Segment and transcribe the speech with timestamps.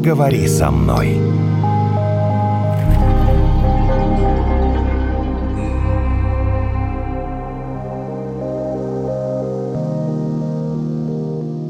[0.00, 1.20] поговори со мной.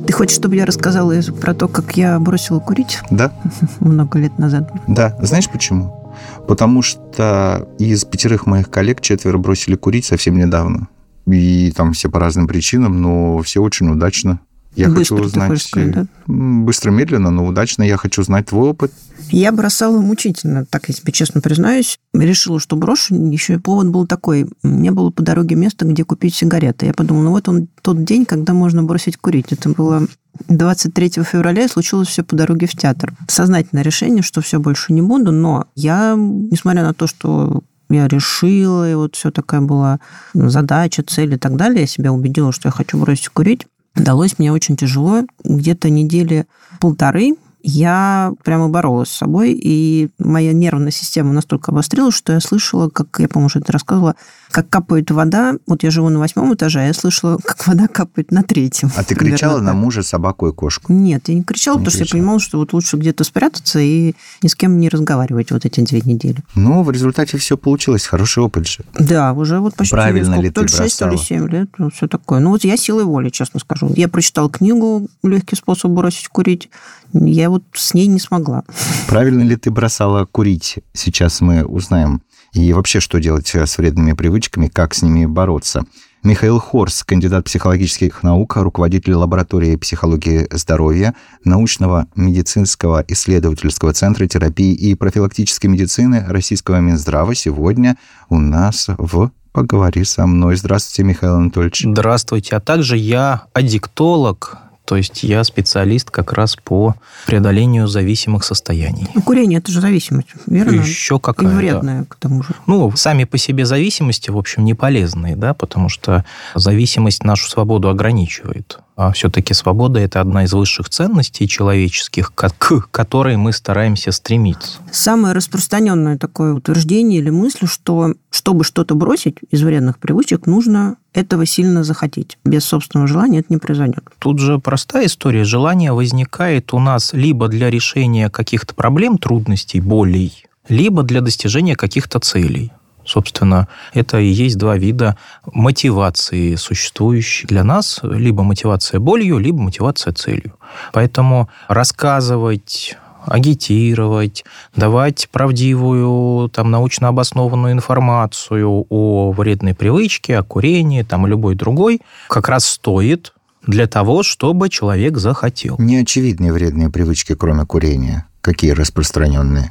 [0.06, 3.00] Ты хочешь, чтобы я рассказала про то, как я бросила курить?
[3.10, 3.32] Да.
[3.80, 4.70] Много лет назад.
[4.86, 5.16] Да.
[5.20, 6.14] Знаешь почему?
[6.46, 10.86] Потому что из пятерых моих коллег четверо бросили курить совсем недавно.
[11.26, 14.38] И там все по разным причинам, но все очень удачно.
[14.76, 15.62] Я Быстро хочу узнать...
[15.62, 16.06] сказать, да?
[16.26, 17.82] Быстро, медленно, но удачно.
[17.82, 18.92] Я хочу знать твой опыт.
[19.30, 21.98] Я бросала мучительно, так я тебе честно признаюсь.
[22.14, 23.14] Решила, что брошу.
[23.30, 24.48] Еще и повод был такой.
[24.62, 26.86] Мне было по дороге место, где купить сигареты.
[26.86, 29.52] Я подумала, ну вот он тот день, когда можно бросить курить.
[29.52, 30.06] Это было
[30.48, 33.12] 23 февраля, и случилось все по дороге в театр.
[33.28, 38.90] Сознательное решение, что все больше не буду, но я, несмотря на то, что я решила,
[38.90, 39.98] и вот все такая была
[40.32, 43.66] задача, цель и так далее, я себя убедила, что я хочу бросить курить.
[43.94, 45.22] Далось мне очень тяжело.
[45.44, 46.46] Где-то недели
[46.80, 52.88] полторы я прямо боролась с собой, и моя нервная система настолько обострилась, что я слышала,
[52.88, 54.14] как, я, по-моему, уже это рассказывала,
[54.50, 55.54] как капает вода.
[55.66, 58.90] Вот я живу на восьмом этаже, а я слышала, как вода капает на третьем.
[58.96, 60.92] А ты кричала на мужа, собаку и кошку?
[60.92, 62.20] Нет, я не кричала, Не потому что я кричала.
[62.20, 66.00] понимала, что вот лучше где-то спрятаться и ни с кем не разговаривать вот эти две
[66.00, 66.38] недели.
[66.54, 68.06] Ну, в результате все получилось.
[68.06, 68.84] Хороший опыт же.
[68.98, 71.26] Да, уже вот почти Правильно сколько, ли то ли ты 6, то ли бросала?
[71.26, 72.40] 7 лет, все такое.
[72.40, 73.92] Ну вот я силой воли, честно скажу.
[73.96, 76.70] Я прочитала книгу «Легкий способ бросить курить».
[77.12, 78.64] Я вот с ней не смогла.
[79.08, 80.78] Правильно ли ты бросала курить?
[80.92, 82.22] Сейчас мы узнаем.
[82.52, 85.84] И вообще, что делать с вредными привычками, как с ними бороться.
[86.22, 94.94] Михаил Хорс, кандидат психологических наук, руководитель лаборатории психологии здоровья, научного медицинского исследовательского центра терапии и
[94.94, 97.96] профилактической медицины Российского Минздрава, сегодня
[98.28, 100.56] у нас в «Поговори со мной».
[100.56, 101.86] Здравствуйте, Михаил Анатольевич.
[101.86, 102.54] Здравствуйте.
[102.54, 104.58] А также я аддиктолог,
[104.90, 109.06] то есть я специалист как раз по преодолению зависимых состояний.
[109.14, 110.80] Ну, курение– это же зависимость, верно?
[110.80, 112.48] Еще И какая вредная, к тому же.
[112.66, 116.24] Ну, сами по себе зависимости, в общем, не полезные, да, потому что
[116.56, 118.80] зависимость нашу свободу ограничивает.
[118.96, 122.50] А все-таки свобода– это одна из высших ценностей человеческих, к
[122.90, 124.80] которой мы стараемся стремиться.
[124.90, 131.46] Самое распространенное такое утверждение или мысль, что чтобы что-то бросить из вредных привычек, нужно этого
[131.46, 132.38] сильно захотеть.
[132.44, 134.04] Без собственного желания это не произойдет.
[134.18, 135.44] Тут же простая история.
[135.44, 142.20] Желание возникает у нас либо для решения каких-то проблем, трудностей, болей, либо для достижения каких-то
[142.20, 142.72] целей.
[143.04, 145.16] Собственно, это и есть два вида
[145.52, 148.00] мотивации, существующие для нас.
[148.02, 150.54] Либо мотивация болью, либо мотивация целью.
[150.92, 152.96] Поэтому рассказывать
[153.30, 154.44] агитировать,
[154.76, 162.48] давать правдивую, там, научно обоснованную информацию о вредной привычке, о курении, там, любой другой, как
[162.48, 163.32] раз стоит
[163.66, 165.76] для того, чтобы человек захотел.
[165.78, 168.26] Неочевидные вредные привычки, кроме курения.
[168.40, 169.70] Какие распространенные?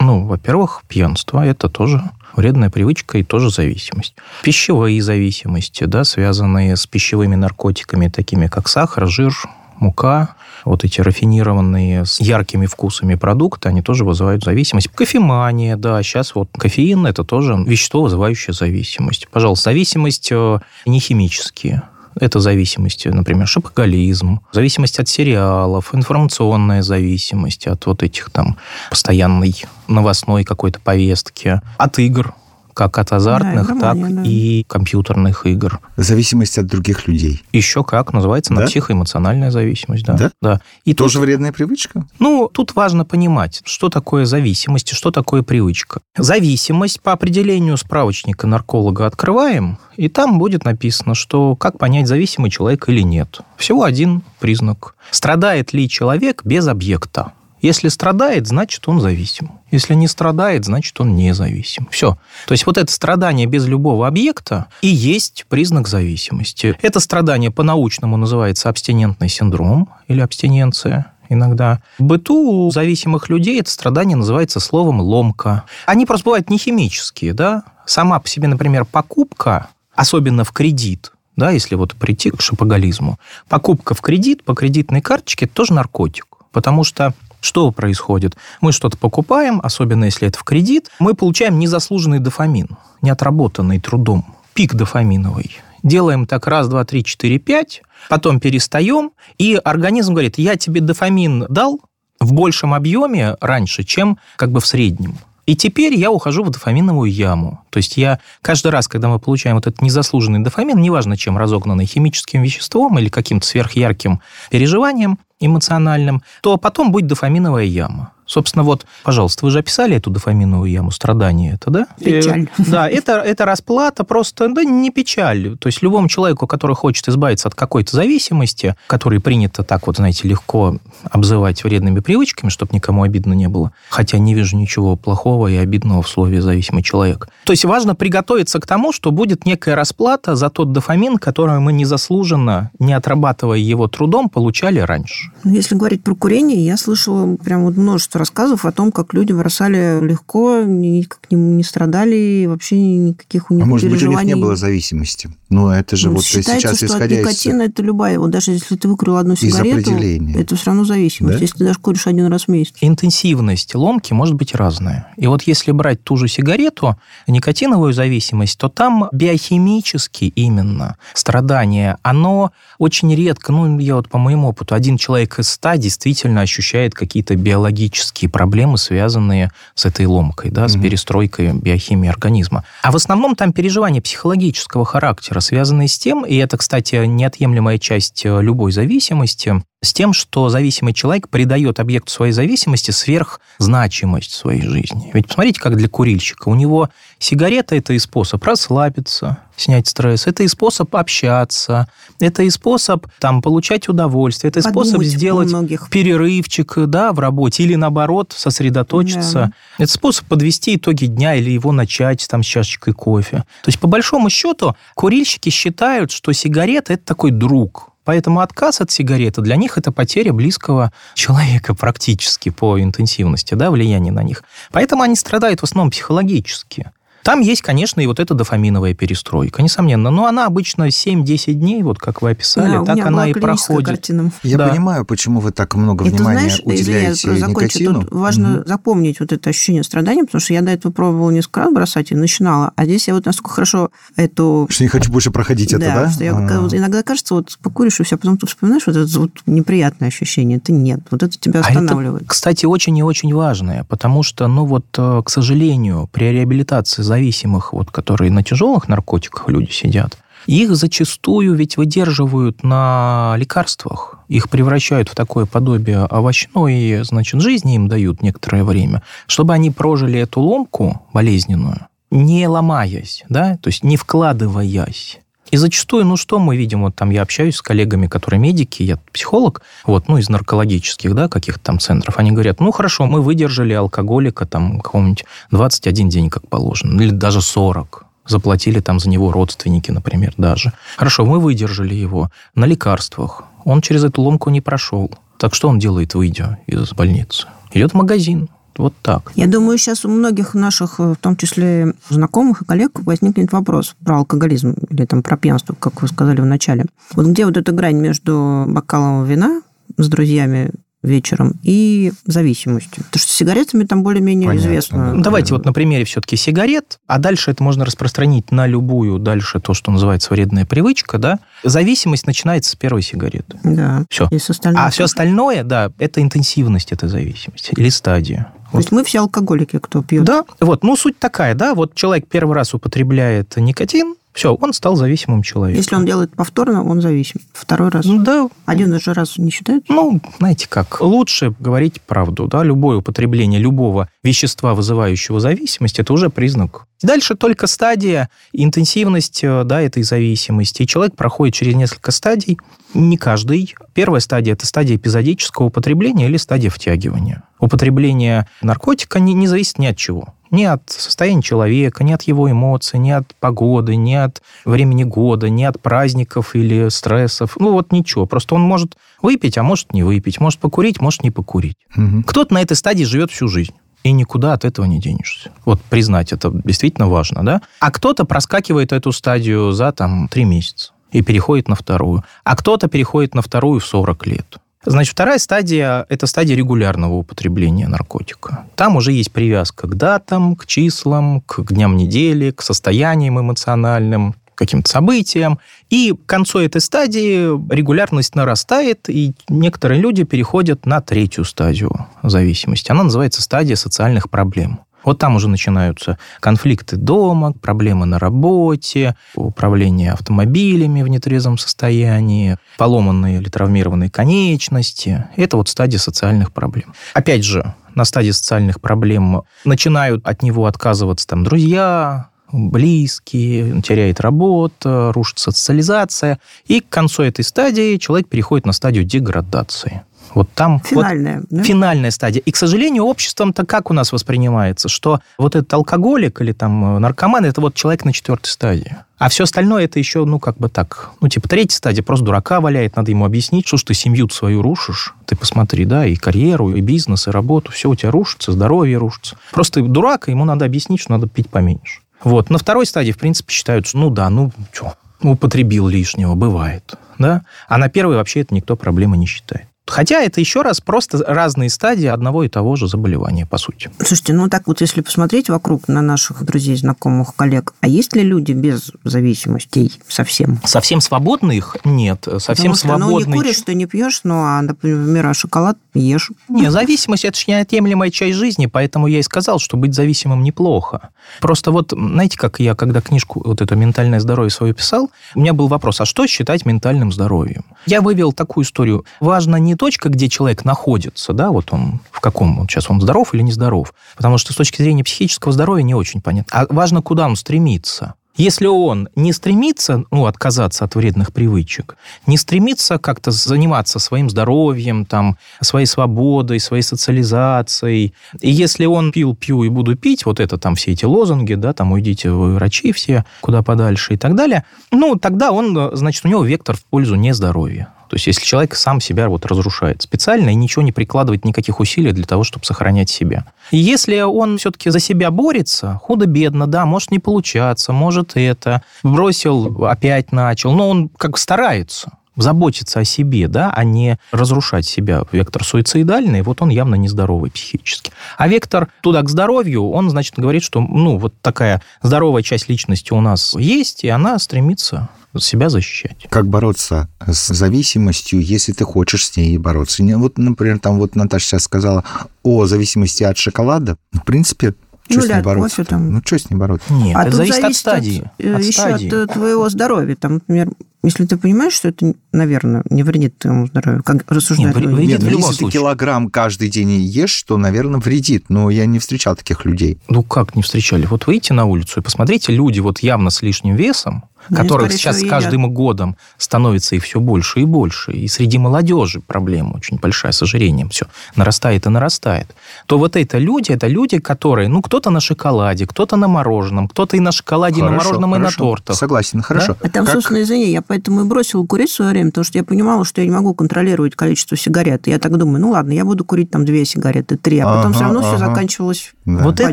[0.00, 2.02] Ну, во-первых, пьянство– это тоже
[2.34, 4.14] вредная привычка и тоже зависимость.
[4.42, 9.34] Пищевые зависимости, да, связанные с пищевыми наркотиками, такими как сахар, жир,
[9.78, 14.88] мука, вот эти рафинированные с яркими вкусами продукты, они тоже вызывают зависимость.
[14.88, 19.28] Кофемания, да, сейчас вот кофеин– это тоже вещество, вызывающее зависимость.
[19.28, 21.82] Пожалуйста, зависимость э, не химические.
[22.18, 28.56] Это зависимости, например, шопоголизм, зависимость от сериалов, информационная зависимость от вот этих там
[28.88, 29.54] постоянной
[29.86, 32.34] новостной какой-то повестки, от игр,
[32.76, 34.22] как от азартных, игромания, так да.
[34.30, 35.80] и компьютерных игр.
[35.96, 37.42] Зависимость от других людей.
[37.50, 38.66] Еще как, называется Да?
[38.66, 40.04] психоэмоциональная зависимость.
[40.04, 40.12] Да.
[40.12, 40.30] Да?
[40.42, 40.60] да.
[40.84, 42.04] И тут- Тоже вредная привычка?
[42.18, 46.00] ну, тут важно понимать, что такое зависимость и что такое привычка.
[46.18, 52.90] Зависимость по определению справочника нарколога открываем, и там будет написано, что как понять, зависимый человек
[52.90, 53.40] или нет.
[53.56, 54.96] Всего один признак.
[55.10, 57.32] Страдает ли человек без объекта?
[57.60, 59.52] Если страдает, значит, он зависим.
[59.70, 61.88] Если не страдает, значит, он независим.
[61.90, 62.18] Все.
[62.46, 66.76] То есть вот это страдание без любого объекта и есть признак зависимости.
[66.82, 71.82] Это страдание по-научному называется абстинентный синдром или абстиненция иногда.
[71.98, 75.64] В быту у зависимых людей это страдание называется словом ломка.
[75.86, 77.64] Они просто бывают не химические, да?
[77.84, 83.94] Сама по себе, например, покупка, особенно в кредит, да, если вот прийти к шопоголизму, покупка
[83.94, 86.26] в кредит по кредитной карточке– это тоже наркотик.
[86.52, 87.12] Потому что
[87.46, 88.36] что происходит?
[88.60, 92.68] Мы что-то покупаем, особенно если это в кредит, мы получаем незаслуженный дофамин,
[93.00, 95.56] не отработанный трудом, пик дофаминовый.
[95.82, 101.46] Делаем так раз, два, три, четыре, пять, потом перестаем, и организм говорит, я тебе дофамин
[101.48, 101.80] дал
[102.18, 105.16] в большем объеме раньше, чем как бы в среднем.
[105.46, 107.60] И теперь я ухожу в дофаминовую яму.
[107.70, 111.86] То есть я каждый раз, когда мы получаем вот этот незаслуженный дофамин, неважно чем, разогнанный
[111.86, 114.20] химическим веществом или каким-то сверхярким
[114.50, 118.12] переживанием, эмоциональным, то потом будет дофаминовая яма.
[118.26, 121.86] Собственно, вот, пожалуйста, вы же описали эту дофаминовую яму страдания, это, да?
[121.98, 122.48] Печаль.
[122.58, 125.56] Э, да, это, это расплата просто, да, не печаль.
[125.58, 130.28] То есть любому человеку, который хочет избавиться от какой-то зависимости, который принято так вот, знаете,
[130.28, 135.56] легко обзывать вредными привычками, чтобы никому обидно не было, хотя не вижу ничего плохого и
[135.56, 137.28] обидного в слове «зависимый человек».
[137.44, 141.72] То есть важно приготовиться к тому, что будет некая расплата за тот дофамин, который мы
[141.72, 145.30] незаслуженно, не отрабатывая его трудом, получали раньше.
[145.44, 149.14] Ну, если говорить про курение, я слышала прям вот множество множество рассказов о том, как
[149.14, 154.02] люди бросали легко, никак не, не страдали, и вообще никаких у них а может быть,
[154.02, 155.30] у них не было зависимости?
[155.48, 157.68] Ну, это же ну, вот сейчас что исходя от никотина из...
[157.68, 158.18] это любая.
[158.18, 159.92] Вот даже если ты выкурил одну сигарету,
[160.38, 161.38] это все равно зависимость.
[161.38, 161.40] Да?
[161.40, 162.74] Если ты даже куришь один раз в месяц.
[162.80, 165.06] Интенсивность ломки может быть разная.
[165.16, 166.96] И вот если брать ту же сигарету,
[167.26, 174.48] никотиновую зависимость, то там биохимически именно страдание, оно очень редко, ну, я вот по моему
[174.48, 180.62] опыту, один человек из ста действительно ощущает какие-то биологические проблемы, связанные с этой ломкой, да,
[180.62, 180.68] угу.
[180.68, 182.64] с перестройкой биохимии организма.
[182.82, 188.24] А в основном там переживания психологического характера связанные с тем, и это, кстати, неотъемлемая часть
[188.24, 195.10] э, любой зависимости, с тем, что зависимый человек придает объекту своей зависимости сверхзначимость своей жизни.
[195.12, 196.48] Ведь посмотрите, как для курильщика.
[196.48, 196.88] У него
[197.18, 201.88] сигарета– это и способ расслабиться, снять стресс, это и способ общаться,
[202.20, 205.50] это и способ там, получать удовольствие, это и способ сделать
[205.90, 209.52] перерывчик да, в работе или, наоборот, сосредоточиться.
[209.78, 209.84] Да.
[209.84, 213.44] Это способ подвести итоги дня или его начать там, с чашечкой кофе.
[213.62, 218.90] То есть, по большому счету, курильщики считают, что сигарета– это такой друг, Поэтому отказ от
[218.92, 224.44] сигареты для них это потеря близкого человека практически по интенсивности, да, влияния на них.
[224.70, 226.92] Поэтому они страдают в основном психологически.
[227.26, 230.12] Там есть, конечно, и вот эта дофаминовая перестройка, несомненно.
[230.12, 233.84] Но она обычно 7-10 дней, вот как вы описали, да, так она и проходит.
[233.84, 234.30] Картина.
[234.44, 234.68] Я да.
[234.68, 238.02] понимаю, почему вы так много это, внимания знаешь, уделяете я никотину.
[238.02, 238.68] Тут важно угу.
[238.68, 242.14] запомнить вот это ощущение страдания, потому что я до этого пробовала несколько раз бросать и
[242.14, 242.70] начинала.
[242.76, 244.68] А здесь я вот насколько хорошо эту...
[244.70, 246.10] Что не хочу больше проходить да, это, да?
[246.12, 249.18] Что я, вот, иногда кажется, вот покуришь и все, а потом ты вспоминаешь вот это
[249.18, 250.58] вот неприятное ощущение.
[250.58, 251.00] Это нет.
[251.10, 252.22] Вот это тебя останавливает.
[252.22, 256.26] А это, кстати, очень и очень важное, потому что, ну вот, э, к сожалению, при
[256.26, 264.20] реабилитации зависимых вот которые на тяжелых наркотиках люди сидят, их зачастую ведь выдерживают на лекарствах.
[264.28, 270.20] Их превращают в такое подобие овощной, значит, жизни им дают некоторое время, чтобы они прожили
[270.20, 275.20] эту ломку болезненную, не ломаясь, да, то есть не вкладываясь.
[275.50, 278.98] И зачастую, ну что мы видим, вот там я общаюсь с коллегами, которые медики, я
[279.12, 283.72] психолог, вот, ну из наркологических, да, каких-то там центров, они говорят, ну хорошо, мы выдержали
[283.72, 289.90] алкоголика там какого-нибудь 21 день, как положено, или даже 40, заплатили там за него родственники,
[289.90, 290.72] например, даже.
[290.96, 295.10] Хорошо, мы выдержали его на лекарствах, он через эту ломку не прошел.
[295.38, 297.46] Так что он делает, выйдя из больницы?
[297.72, 299.32] Идет в магазин, вот так.
[299.34, 304.18] Я думаю, сейчас у многих наших, в том числе знакомых и коллег, возникнет вопрос про
[304.18, 306.86] алкоголизм или там про пьянство, как вы сказали в начале.
[307.14, 309.62] Вот где вот эта грань между бокалом вина
[309.96, 310.70] с друзьями
[311.06, 313.04] вечером и зависимостью.
[313.04, 315.14] Потому что с сигаретами там более-менее Понятно, известно.
[315.14, 315.22] Да.
[315.22, 319.72] Давайте вот на примере все-таки сигарет, а дальше это можно распространить на любую дальше то,
[319.72, 321.38] что называется вредная привычка, да.
[321.62, 323.58] Зависимость начинается с первой сигареты.
[323.62, 324.04] Да.
[324.10, 324.26] Все.
[324.30, 328.52] И с а все остальное, да, это интенсивность этой зависимости или стадия.
[328.72, 330.24] То есть мы все алкоголики, кто пьет.
[330.24, 334.96] Да, вот, ну суть такая, да, вот человек первый раз употребляет никотин, все, он стал
[334.96, 335.78] зависимым человеком.
[335.78, 337.40] Если он делает повторно, он зависим.
[337.54, 338.04] Второй раз.
[338.04, 338.50] Ну, да.
[338.66, 339.84] Один же раз не считает?
[339.88, 346.28] Ну, знаете как, лучше говорить правду, да, любое употребление любого вещества, вызывающего зависимость, это уже
[346.28, 346.84] признак.
[347.02, 350.82] Дальше только стадия, интенсивность, э, да, этой зависимости.
[350.82, 352.58] И человек проходит через несколько стадий,
[352.92, 353.74] не каждый.
[353.94, 357.42] Первая стадия– это стадия эпизодического употребления или стадия втягивания.
[357.58, 360.34] Употребление наркотика не, не зависит ни от чего.
[360.50, 365.48] Ни от состояния человека, ни от его эмоций, ни от погоды, ни от времени года,
[365.48, 367.56] ни от праздников или стрессов.
[367.58, 368.26] Ну вот ничего.
[368.26, 370.40] Просто он может выпить, а может не выпить.
[370.40, 371.76] Может покурить, может не покурить.
[371.96, 372.22] Угу.
[372.26, 375.50] Кто-то на этой стадии живет всю жизнь и никуда от этого не денешься.
[375.64, 377.62] Вот признать это действительно важно, да?
[377.80, 382.22] А кто-то проскакивает эту стадию за там три месяца и переходит на вторую.
[382.44, 384.58] А кто-то переходит на вторую в 40 лет.
[384.86, 388.66] Значит, вторая стадия– это стадия регулярного употребления наркотика.
[388.76, 394.88] Там уже есть привязка к датам, к числам, к дням недели, к состояниям эмоциональным, каким-то
[394.88, 395.58] событиям.
[395.90, 402.90] И к концу этой стадии регулярность нарастает, и некоторые люди переходят на третью стадию зависимости.
[402.90, 404.80] Она называется стадия социальных проблем.
[405.06, 413.38] Вот там уже начинаются конфликты дома, проблемы на работе, управление автомобилями в нетрезвом состоянии, поломанные
[413.38, 415.28] или травмированные конечности.
[415.36, 416.92] Это вот стадия социальных проблем.
[417.14, 425.12] Опять же, на стадии социальных проблем начинают от него отказываться там друзья, близкие, теряет работа,
[425.14, 426.40] рушится социализация.
[426.66, 430.02] И к концу этой стадии человек переходит на стадию деградации.
[430.34, 431.62] Вот там финальная, вот, да?
[431.62, 432.42] финальная стадия.
[432.44, 437.44] И, к сожалению, обществом-то как у нас воспринимается, что вот этот алкоголик или там наркоман,
[437.44, 438.96] это вот человек на четвертой стадии.
[439.18, 442.60] А все остальное это еще, ну, как бы так, ну, типа, третья стадия, просто дурака
[442.60, 445.14] валяет, надо ему объяснить, что ж ты семью свою рушишь.
[445.24, 449.36] Ты посмотри, да, и карьеру, и бизнес, и работу, все у тебя рушится, здоровье рушится.
[449.52, 452.00] Просто дурак, ему надо объяснить, что надо пить поменьше.
[452.22, 452.50] Вот.
[452.50, 456.94] На второй стадии, в принципе, считают, что ну да, ну что, употребил лишнего, бывает.
[457.18, 457.42] Да?
[457.68, 459.66] А на первой вообще это никто проблемы не считает.
[459.86, 463.90] Хотя это еще раз просто разные стадии одного и того же заболевания, по сути.
[463.98, 468.22] Слушайте, ну так вот, если посмотреть вокруг на наших друзей, знакомых, коллег, а есть ли
[468.22, 470.60] люди без зависимостей совсем?
[470.64, 471.76] Совсем свободных?
[471.84, 472.26] Нет.
[472.38, 473.24] Совсем Потому что, свободный...
[473.24, 476.32] Ну, не куришь, ты не пьешь, ну, а, например, а шоколад ешь.
[476.48, 481.10] Не, зависимость– это же неотъемлемая часть жизни, поэтому я и сказал, что быть зависимым неплохо.
[481.40, 485.52] Просто вот, знаете, как я, когда книжку вот это «Ментальное здоровье» свою писал, у меня
[485.52, 487.64] был вопрос, а что считать ментальным здоровьем?
[487.86, 489.04] Я вывел такую историю.
[489.20, 493.34] Важно не точка, где человек находится, да, вот он в каком, вот сейчас он здоров
[493.34, 496.60] или нездоров, потому что с точки зрения психического здоровья не очень понятно.
[496.60, 498.14] А важно, куда он стремится.
[498.36, 505.06] Если он не стремится ну, отказаться от вредных привычек, не стремится как-то заниматься своим здоровьем,
[505.06, 510.58] там, своей свободой, своей социализацией, и если он пил, пью и буду пить, вот это
[510.58, 514.64] там все эти лозунги, да, там уйдите вы врачи все куда подальше и так далее,
[514.90, 517.88] ну, тогда он, значит, у него вектор в пользу нездоровья.
[518.08, 522.12] То есть если человек сам себя вот разрушает специально и ничего не прикладывает никаких усилий
[522.12, 523.44] для того, чтобы сохранять себя.
[523.70, 529.84] И если он все-таки за себя борется, худо-бедно, да, может не получаться, может это, бросил,
[529.84, 535.24] опять начал, но он как старается заботиться о себе, да, а не разрушать себя.
[535.32, 538.12] Вектор суицидальный, вот он явно нездоровый психически.
[538.38, 543.12] А вектор туда к здоровью, он, значит, говорит, что, ну, вот такая здоровая часть личности
[543.12, 546.26] у нас есть, и она стремится себя защищать.
[546.30, 550.02] Как бороться с зависимостью, если ты хочешь с ней бороться?
[550.16, 552.04] Вот, например, там вот Наташа сейчас сказала
[552.42, 553.96] о зависимости от шоколада.
[554.12, 554.74] В принципе,
[555.08, 555.84] что ну, с ней бороться?
[555.84, 556.12] Там.
[556.12, 556.92] Ну, что с ней бороться?
[556.92, 558.30] Нет, а это зависит от стадии.
[558.38, 559.24] От, э, от еще стадии.
[559.24, 560.16] от твоего здоровья.
[560.16, 560.70] Там, например,
[561.06, 564.74] если ты понимаешь, что это, наверное, не вредит твоему здоровью, как рассуждать?
[564.74, 565.70] Нет, вредит в любом если случае.
[565.70, 568.46] ты килограмм каждый день ешь, то, наверное, вредит.
[568.48, 570.00] Но я не встречал таких людей.
[570.08, 571.06] Ну, как не встречали?
[571.06, 575.28] Вот выйдите на улицу и посмотрите, люди вот явно с лишним весом, которых сейчас с
[575.28, 575.74] каждым едят.
[575.74, 580.88] годом становится и все больше и больше, и среди молодежи проблема очень большая с ожирением,
[580.88, 582.54] все нарастает и нарастает,
[582.86, 587.16] то вот это люди, это люди, которые, ну, кто-то на шоколаде, кто-то на мороженом, кто-то
[587.16, 588.46] и на шоколаде, хорошо, и на мороженом, хорошо.
[588.46, 588.96] и на тортах.
[588.96, 589.76] Согласен, хорошо.
[589.80, 589.88] Да?
[589.88, 590.14] А там, как...
[590.14, 593.20] собственно, извини, я поэтому и бросила курить в свое время, потому что я понимала, что
[593.20, 595.08] я не могу контролировать количество сигарет.
[595.08, 597.86] И я так думаю, ну ладно, я буду курить там две сигареты, три, а потом
[597.86, 598.28] ага, все равно ага.
[598.28, 599.42] все заканчивалось да.
[599.42, 599.72] Вот пачкой.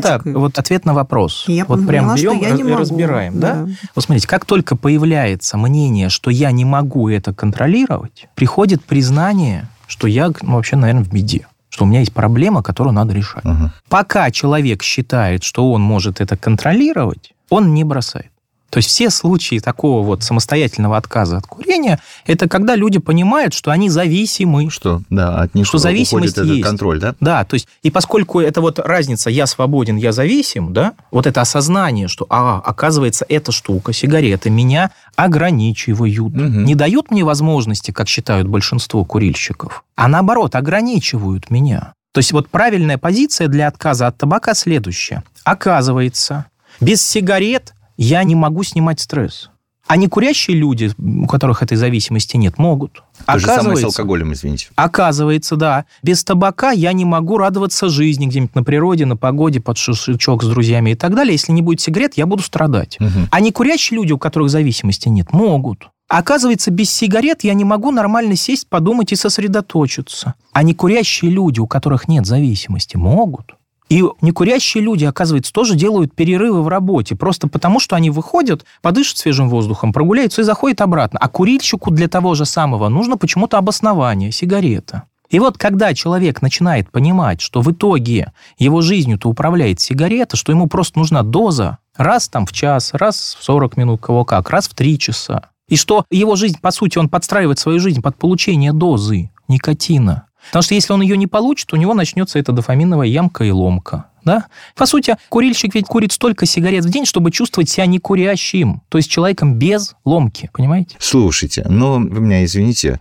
[0.00, 1.44] это вот ответ на вопрос.
[1.46, 2.76] Я вот поняла, прям берем что я не и могу.
[2.78, 3.54] разбираем, да?
[3.54, 3.68] да?
[3.94, 10.06] Вот смотрите, как только появляется мнение, что я не могу это контролировать, приходит признание, что
[10.06, 13.44] я ну, вообще, наверное, в беде что у меня есть проблема, которую надо решать.
[13.44, 13.70] Угу.
[13.88, 18.30] Пока человек считает, что он может это контролировать, он не бросает.
[18.74, 23.70] То есть все случаи такого вот самостоятельного отказа от курения, это когда люди понимают, что
[23.70, 24.68] они зависимы.
[24.68, 26.64] Что, да, от них что зависимость этот есть.
[26.64, 27.14] контроль, да?
[27.20, 31.40] Да, то есть, и поскольку это вот разница «я свободен, я зависим», да, вот это
[31.40, 36.42] осознание, что, а, оказывается, эта штука, сигареты, меня ограничивают, угу.
[36.42, 41.92] не дают мне возможности, как считают большинство курильщиков, а наоборот, ограничивают меня.
[42.10, 45.22] То есть вот правильная позиция для отказа от табака следующая.
[45.44, 46.46] Оказывается,
[46.80, 49.50] без сигарет я не могу снимать стресс.
[49.86, 53.02] А не курящие люди, у которых этой зависимости нет, могут.
[53.26, 54.68] То же самое с алкоголем, извините.
[54.76, 55.84] Оказывается, да.
[56.02, 60.48] Без табака я не могу радоваться жизни где-нибудь на природе, на погоде, под шашлычок с
[60.48, 61.32] друзьями и так далее.
[61.32, 62.96] Если не будет сигарет, я буду страдать.
[62.98, 63.28] Угу.
[63.30, 65.90] А не курящие люди, у которых зависимости нет, могут.
[66.08, 70.34] Оказывается, без сигарет я не могу нормально сесть, подумать и сосредоточиться.
[70.52, 73.54] А не курящие люди, у которых нет зависимости, могут.
[73.88, 79.18] И некурящие люди, оказывается, тоже делают перерывы в работе, просто потому, что они выходят, подышат
[79.18, 81.18] свежим воздухом, прогуляются и заходят обратно.
[81.20, 85.04] А курильщику для того же самого нужно почему-то обоснование, сигарета.
[85.30, 90.68] И вот когда человек начинает понимать, что в итоге его жизнью-то управляет сигарета, что ему
[90.68, 94.74] просто нужна доза раз там в час, раз в 40 минут, кого как, раз в
[94.74, 99.30] 3 часа, и что его жизнь, по сути, он подстраивает свою жизнь под получение дозы
[99.48, 103.50] никотина, Потому что если он ее не получит, у него начнется эта дофаминовая ямка и
[103.50, 104.06] ломка.
[104.24, 104.46] Да?
[104.74, 108.96] По сути, курильщик ведь курит столько сигарет в день, чтобы чувствовать себя не курящим, то
[108.96, 110.96] есть человеком без ломки, понимаете?
[110.98, 113.00] Слушайте, ну, вы меня извините,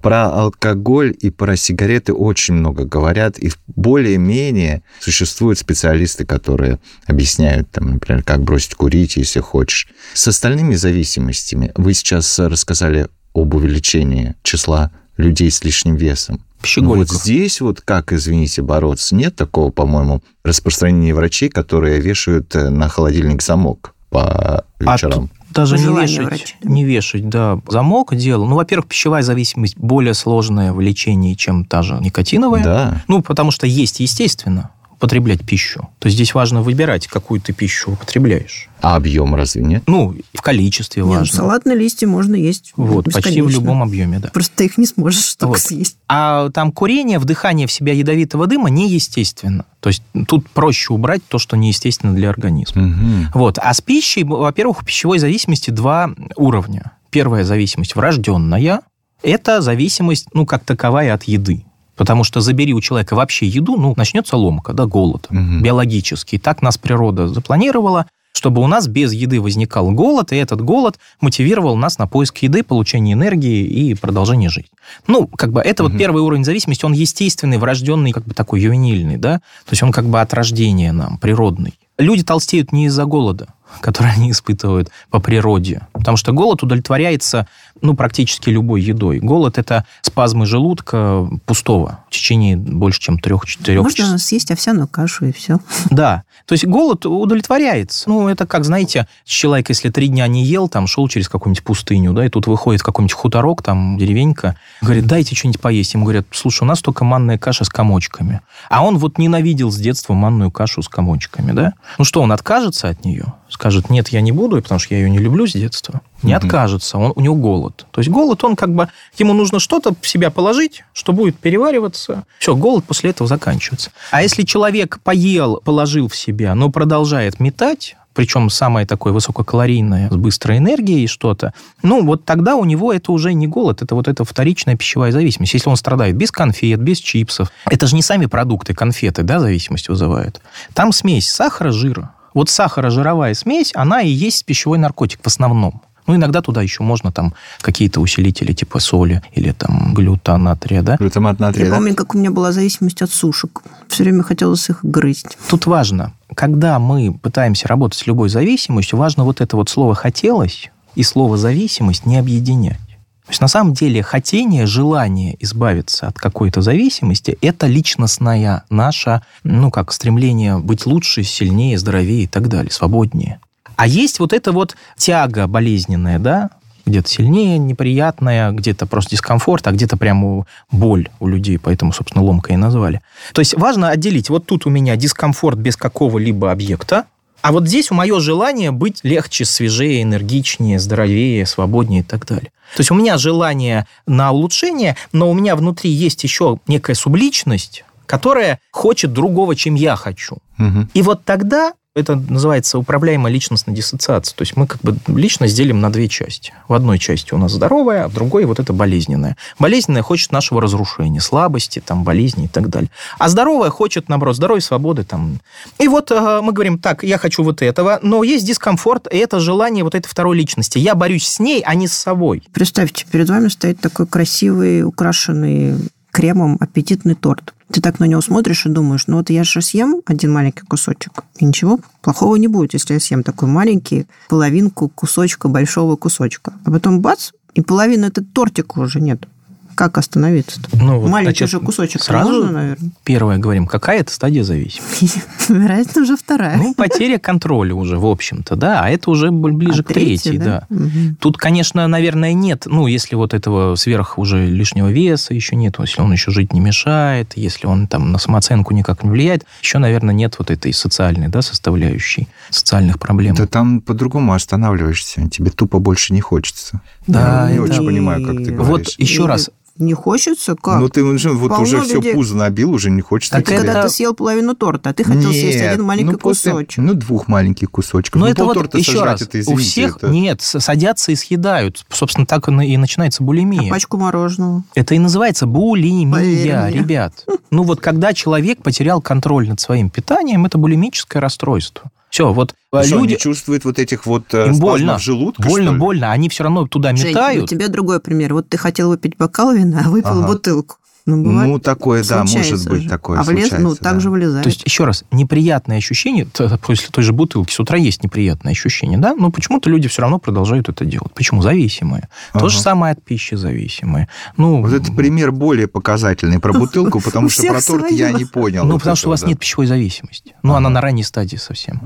[0.00, 7.90] про алкоголь и про сигареты очень много говорят, и более-менее существуют специалисты, которые объясняют, там,
[7.90, 9.88] например, как бросить курить, если хочешь.
[10.14, 16.42] С остальными зависимостями вы сейчас рассказали об увеличении числа людей с лишним весом.
[16.62, 17.12] Пищеголиков.
[17.12, 19.14] Вот здесь вот как, извините, бороться?
[19.14, 25.30] Нет такого, по-моему, распространения врачей, которые вешают э, на холодильник замок по вечерам.
[25.32, 26.54] А даже не вешать, врача.
[26.62, 28.46] не вешать, да, замок дело.
[28.46, 32.64] Ну, во-первых, пищевая зависимость более сложное в лечении, чем та же никотиновая.
[32.64, 33.02] Да.
[33.08, 34.70] Ну, потому что есть, естественно,
[35.02, 35.88] употреблять пищу.
[35.98, 38.68] То есть здесь важно выбирать, какую ты пищу употребляешь.
[38.80, 39.82] А объем разве нет?
[39.88, 41.36] Ну, в количестве Нет, ну, важно.
[41.36, 44.28] салатные листья можно есть Вот, почти в любом объеме, да.
[44.32, 45.58] Просто ты их не сможешь только Вот.
[45.58, 45.96] съесть.
[46.08, 49.64] А там курение, вдыхание в себя ядовитого дыма неестественно.
[49.80, 52.82] То есть тут проще убрать то, что неестественно для организма.
[52.82, 53.30] Мгм.
[53.34, 53.58] Вот.
[53.58, 56.92] А с пищей, во-первых, у пищевой зависимости два уровня.
[57.10, 58.82] Первая зависимость врожденная.
[59.24, 61.64] Это зависимость, ну, как таковая от еды.
[61.96, 65.62] Потому что забери у человека вообще еду, ну, начнется ломка, да, голод Мгм.
[65.62, 66.38] биологический.
[66.38, 71.76] Так нас природа запланировала, чтобы у нас без еды возникал голод, и этот голод мотивировал
[71.76, 74.70] нас на поиск еды, получение энергии и продолжение жизни.
[75.06, 75.98] Ну, как бы это вот Мгм.
[75.98, 80.06] первый уровень зависимости, он естественный, врожденный, как бы такой ювенильный, да, то есть он как
[80.06, 81.74] бы от рождения нам, природный.
[81.98, 83.48] Люди толстеют не из-за голода,
[83.80, 87.46] который они испытывают по природе, потому что голод удовлетворяется,
[87.82, 89.18] ну, практически любой едой.
[89.18, 93.98] Голод– это спазмы желудка пустого в течение больше, чем трех-четырех часов.
[93.98, 95.58] Можно съесть овсяную кашу и все.
[95.90, 96.22] Да.
[96.46, 98.08] То есть голод удовлетворяется.
[98.08, 102.12] Ну, это как, знаете, человек, если три дня не ел, там, шел через какую-нибудь пустыню,
[102.12, 105.94] да, и тут выходит какой-нибудь хуторок, там, деревенька, говорит, дайте что-нибудь поесть.
[105.94, 108.40] Ему говорят, слушай, у нас только манная каша с комочками.
[108.70, 111.74] А он вот ненавидел с детства манную кашу с комочками, да?
[111.98, 113.34] Ну что, он откажется от нее?
[113.48, 116.00] Скажет, нет, я не буду, потому что я ее не люблю с детства.
[116.22, 117.86] Не откажется, он, у него голод.
[117.90, 118.88] То есть голод, он как бы,
[119.18, 122.24] ему нужно что-то в себя положить, что будет перевариваться.
[122.38, 123.90] Все, голод после этого заканчивается.
[124.10, 130.16] А если человек поел, положил в себя, но продолжает метать, причем самое такое высококалорийное, с
[130.16, 134.24] быстрой энергией что-то, ну, вот тогда у него это уже не голод, это вот эта
[134.24, 135.54] вторичная пищевая зависимость.
[135.54, 139.88] Если он страдает без конфет, без чипсов, это же не сами продукты, конфеты, да, зависимость
[139.88, 140.40] вызывают.
[140.74, 142.12] Там смесь сахара, жира.
[142.34, 145.82] Вот сахаро-жировая смесь, она и есть пищевой наркотик в основном.
[146.06, 150.96] Ну, иногда туда еще можно там какие-то усилители типа соли или там глюта натрия, да?
[150.96, 151.76] Глутамат натрия, Я да?
[151.76, 153.62] помню, как у меня была зависимость от сушек.
[153.88, 155.38] Все время хотелось их грызть.
[155.48, 160.70] Тут важно, когда мы пытаемся работать с любой зависимостью, важно вот это вот слово «хотелось»
[160.94, 162.78] и слово «зависимость» не объединять.
[163.24, 169.70] То есть на самом деле хотение, желание избавиться от какой-то зависимости– это личностная наша, ну
[169.70, 173.38] как, стремление быть лучше, сильнее, здоровее и так далее, свободнее.
[173.76, 176.50] А есть вот эта вот тяга болезненная, да,
[176.86, 182.52] где-то сильнее, неприятная, где-то просто дискомфорт, а где-то прямо боль у людей, поэтому, собственно, ломка
[182.52, 183.00] и назвали.
[183.32, 187.06] То есть важно отделить, вот тут у меня дискомфорт без какого-либо объекта,
[187.40, 192.52] а вот здесь у мое желание быть легче, свежее, энергичнее, здоровее, свободнее и так далее.
[192.76, 197.84] То есть у меня желание на улучшение, но у меня внутри есть еще некая субличность,
[198.06, 200.38] которая хочет другого, чем я хочу.
[200.56, 200.88] Мгм.
[200.94, 204.34] И вот тогда это называется управляемая личностная диссоциация.
[204.34, 206.54] То есть мы как бы личность делим на две части.
[206.66, 209.36] В одной части у нас здоровая, а в другой вот это болезненная.
[209.58, 212.90] Болезненная хочет нашего разрушения, слабости, там, болезни и так далее.
[213.18, 215.04] А здоровая хочет, наоборот, здоровья, свободы.
[215.04, 215.40] Там.
[215.78, 219.38] И вот э, мы говорим, так, я хочу вот этого, но есть дискомфорт, и это
[219.38, 220.78] желание вот этой второй личности.
[220.78, 222.42] Я борюсь с ней, а не с собой.
[222.52, 225.76] Представьте, перед вами стоит такой красивый, украшенный
[226.12, 227.54] кремом аппетитный торт.
[227.72, 231.24] Ты так на него смотришь и думаешь, ну вот я же съем один маленький кусочек,
[231.38, 236.52] и ничего плохого не будет, если я съем такой маленький половинку кусочка большого кусочка.
[236.64, 239.26] А потом бац, и половины этот тортик уже нет.
[239.74, 240.68] Как остановиться-то?
[240.76, 242.90] Ну, вот, Маленький значит, же кусочек сразу можно, наверное.
[243.04, 245.10] Первое говорим, какая это стадия зависимости?
[245.48, 246.56] Вероятно, уже вторая.
[246.58, 250.66] Ну, потеря контроля уже, в общем-то, да, а это уже ближе А к третьей, да.
[250.68, 251.16] Мгм.
[251.20, 256.00] Тут, конечно, наверное, нет, ну, если вот этого сверх уже лишнего веса еще нет, если
[256.02, 260.14] он еще жить не мешает, если он там на самооценку никак не влияет, еще, наверное,
[260.14, 263.34] нет вот этой социальной, да, составляющей, социальных проблем.
[263.34, 266.80] Да там по-другому останавливаешься, тебе тупо больше не хочется.
[267.06, 268.94] Да, Я не это- очень понимаю, как ты Вот говоришь.
[268.98, 270.54] еще И раз, Не хочется?
[270.54, 270.80] Как?
[270.80, 272.12] Ну, ты уже, вот Полно уже все людей.
[272.14, 273.36] пузо набил, уже не хочется.
[273.36, 276.12] Так это это- когда ты съел половину торта, а ты хотел съесть Нет, один маленький
[276.12, 276.84] ну, после- кусочек.
[276.84, 278.20] Ну, двух маленьких кусочков.
[278.20, 281.14] Но Ну, это вот еще сожрать, раз, это, у извините, всех это- нет, садятся и
[281.16, 281.84] съедают.
[281.88, 283.70] Собственно, так и на- и начинается А булимия.
[283.70, 284.62] пачку мороженого.
[284.74, 286.70] Это и называется булимия, Поверь мне.
[286.72, 287.24] ребят.
[287.50, 291.90] Ну вот когда человек потерял контроль над своим питанием, это булимическое расстройство.
[292.12, 293.12] Все, вот Что, люди...
[293.12, 294.98] не чувствует вот этих вот э, Им больно.
[294.98, 295.78] желудка, больно, что ли?
[295.78, 296.12] больно.
[296.12, 297.48] Они все равно туда Жень, у метают.
[297.48, 298.34] тебя другой пример.
[298.34, 300.26] Вот ты хотел выпить бокал вина, а выпил Ага.
[300.26, 300.76] бутылку.
[301.04, 302.88] Ну, бывает, Ну, такое, да, может быть, же.
[302.88, 304.00] такое А влез, ну, так да.
[304.00, 304.44] же вылезает.
[304.44, 308.98] То есть, еще раз, неприятное ощущение, после той же бутылки с утра есть неприятное ощущение,
[308.98, 311.12] да, но почему-то люди все равно продолжают это делать.
[311.14, 311.42] Почему?
[311.42, 312.08] Зависимые.
[312.32, 312.48] То Ага.
[312.50, 314.08] же самое от пищи зависимые.
[314.36, 318.64] Ну, Вот это пример более показательный про бутылку, потому что про торт я не понял.
[318.64, 320.34] ну потому что у вас нет пищевой зависимости.
[320.42, 321.80] Ну, она на ранней стадии совсем.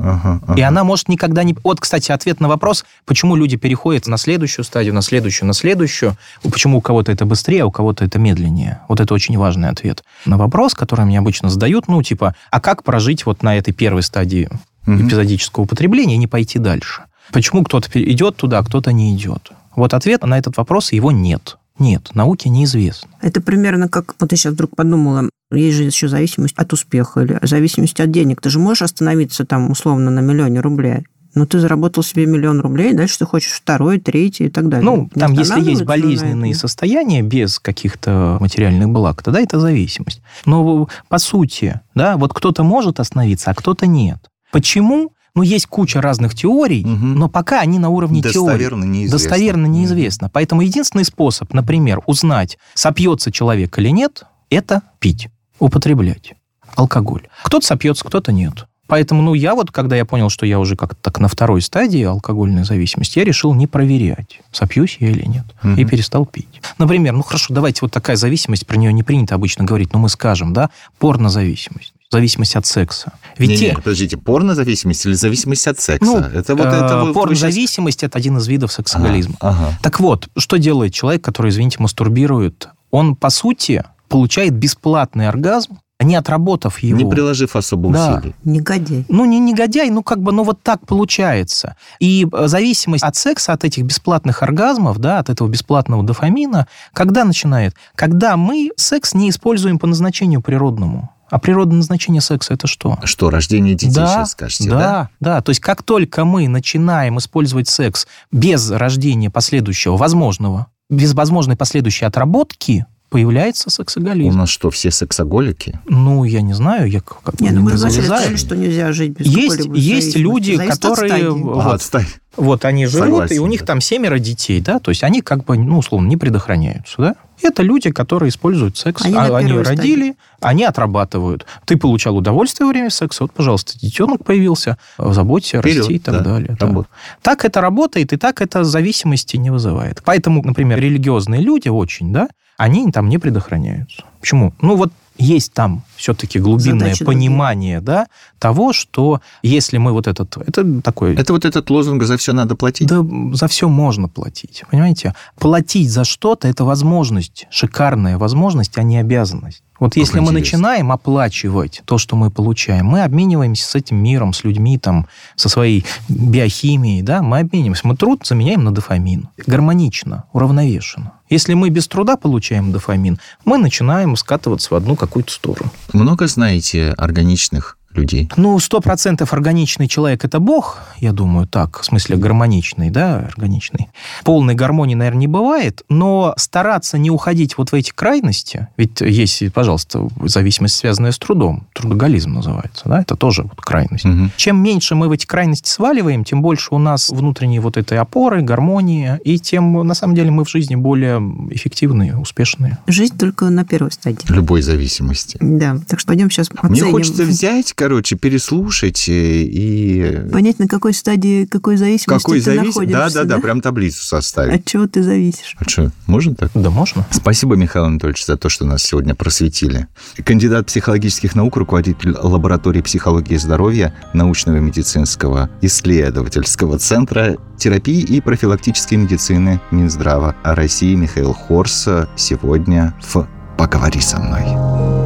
[0.56, 1.56] И она может никогда не...
[1.64, 6.16] Вот, кстати, ответ на вопрос, почему люди переходят на следующую стадию, на следующую, на следующую.
[6.42, 8.80] Почему у кого-то это быстрее, а у кого-то это медленнее.
[8.88, 11.88] Вот это очень важный ответ на вопрос, который мне обычно задают.
[11.88, 14.50] Ну, типа, а как прожить вот на этой первой стадии
[14.84, 15.08] Мгм.
[15.08, 17.04] эпизодического употребления и не пойти дальше?
[17.32, 19.50] Почему кто-то идет туда, а кто-то не идет?
[19.74, 21.56] Вот ответ на этот вопрос его нет.
[21.78, 23.10] Нет, науке неизвестно.
[23.20, 27.38] Это примерно как, вот я сейчас вдруг подумала, есть же еще зависимость от успеха или
[27.42, 28.40] зависимость от денег.
[28.40, 32.94] Ты же можешь остановиться там условно на миллионе рублей, но ты заработал себе миллион рублей,
[32.94, 34.84] дальше ты хочешь второй, третий и так далее.
[34.84, 40.22] Ну, там, если есть болезненные состояния без каких-то материальных благ, тогда это зависимость.
[40.46, 44.18] Но по сути, да, вот кто-то может остановиться, а кто-то нет.
[44.50, 45.12] Почему?
[45.34, 47.16] Ну, есть куча разных теорий, Мгм.
[47.16, 48.32] но пока они на уровне теории.
[48.38, 49.18] Достоверно неизвестно.
[49.18, 50.30] Достоверно неизвестно.
[50.32, 56.32] Поэтому единственный способ, например, узнать, сопьется человек или нет, это пить, употреблять
[56.74, 57.28] алкоголь.
[57.44, 58.66] Кто-то сопьется, кто-то нет.
[58.86, 62.02] Поэтому, ну, я вот, когда я понял, что я уже как-то так на второй стадии
[62.04, 65.88] алкогольной зависимости, я решил не проверять, сопьюсь я или нет, и Мгм.
[65.88, 66.60] перестал пить.
[66.78, 70.08] Например, ну, хорошо, давайте вот такая зависимость, про нее не принято обычно говорить, но мы
[70.08, 73.12] скажем, да, порнозависимость, зависимость от секса.
[73.38, 76.04] Ведь Не, те- не, подождите, порнозависимость или зависимость от секса?
[76.04, 79.34] ну, это вот э, это вот вы порнозависимость– это один из видов сексоголизма.
[79.40, 79.78] Ага, ага.
[79.82, 82.68] Так вот, что делает человек, который, извините, мастурбирует?
[82.90, 86.98] Он, по сути, получает бесплатный оргазм, не отработав его.
[86.98, 88.16] Не приложив особо Да.
[88.18, 88.34] усилий.
[88.44, 89.06] Негодяй.
[89.08, 91.76] Ну, не негодяй, ну, как бы, ну, вот так получается.
[92.00, 97.24] И э, зависимость от секса, от этих бесплатных оргазмов, да, от этого бесплатного дофамина, когда
[97.24, 97.74] начинает?
[97.94, 101.10] Когда мы секс не используем по назначению природному.
[101.28, 102.98] А природное назначение секса– это что?
[103.02, 104.78] Что, рождение детей да, сейчас скажете, да?
[104.78, 105.40] да, да.
[105.40, 112.04] То есть как только мы начинаем использовать секс без рождения последующего возможного, без возможной последующей
[112.04, 114.36] отработки, появляется У сексоголизм.
[114.38, 115.78] нас что, все сексоголики?
[115.86, 119.26] Ну, я не знаю, я как как Не, ну мы вначале что нельзя жить без
[119.26, 121.28] Есть, есть люди, Зависит от которые стадии.
[121.28, 121.64] Вот.
[121.64, 122.06] А, отстань.
[122.36, 123.66] Вот они живут, Согласен, и у них да.
[123.66, 127.14] там семеро детей, да, то есть они как бы, ну, условно, не предохраняются, да.
[127.42, 129.04] Это люди, которые используют секс.
[129.04, 131.46] Они А- они родили, они отрабатывают.
[131.64, 136.16] Ты получал удовольствие во время секса, вот, пожалуйста, детенок появился, заботься, Вперед, расти и так
[136.18, 136.56] да, далее.
[136.60, 136.84] да.
[137.22, 140.02] Так это работает, и так это зависимости не вызывает.
[140.04, 144.04] Поэтому, например, религиозные люди очень, да, они там не предохраняются.
[144.20, 144.52] Почему?
[144.60, 147.06] Ну, вот есть там все-таки глубинное другие.
[147.06, 148.06] понимание, да,
[148.38, 150.36] того, что если мы вот этот...
[150.36, 152.88] Это такой Это вот этот лозунг «за все надо платить».
[152.88, 155.14] да за все можно платить, понимаете?
[155.38, 159.62] Платить за что-то– это возможность, шикарная возможность, а не обязанность.
[159.78, 160.58] Вот Как если мы интересно.
[160.58, 165.48] начинаем оплачивать то, что мы получаем, мы обмениваемся с этим миром, с людьми, там, со
[165.48, 167.86] своей биохимией, да, мы обмениваемся.
[167.86, 169.28] Мы труд заменяем на дофамин.
[169.46, 171.12] Гармонично, уравновешенно.
[171.28, 175.70] Если мы без труда получаем дофамин, мы начинаем скатываться в одну какую-то сторону.
[175.92, 178.28] Много знаете органичных людей?
[178.36, 183.88] Ну, сто процентов органичный человек– это Бог, я думаю, так, в смысле гармоничный, да, органичный.
[184.24, 189.52] Полной гармонии, наверное, не бывает, но стараться не уходить вот в эти крайности, ведь есть,
[189.52, 194.04] пожалуйста, зависимость, связанная с трудом, трудоголизм называется, да, это тоже вот крайность.
[194.04, 194.30] Мгм.
[194.36, 198.42] Чем меньше мы в эти крайности сваливаем, тем больше у нас внутренней вот этой опоры,
[198.42, 201.18] гармонии, и тем, на самом деле, мы в жизни более
[201.50, 202.78] эффективные, успешные.
[202.86, 204.26] Жизнь только на первой стадии.
[204.28, 205.38] Любой зависимости.
[205.40, 206.92] Да, так что пойдем сейчас Мне оценим.
[206.92, 210.28] хочется взять, короче, переслушать э, и...
[210.32, 212.74] Понять, на какой стадии, какой зависимости Какой ты зависит?
[212.74, 213.22] Да, находишься.
[213.22, 214.60] да, да, прям таблицу составить.
[214.60, 215.54] От чего ты зависишь?
[215.56, 216.50] А что, можно так?
[216.52, 217.06] Да, можно?
[217.12, 219.86] Спасибо, Михаил Анатольевич, за то, что нас сегодня просветили.
[220.24, 228.96] Кандидат психологических наук, руководитель лаборатории психологии и здоровья научного медицинского исследовательского центра терапии и профилактической
[228.96, 235.05] медицины Минздрава России Михаил Хорс сегодня в «Поговори со мной».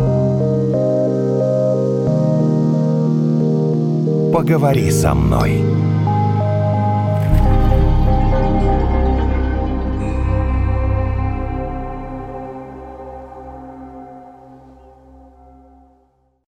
[4.32, 5.60] Поговори со мной.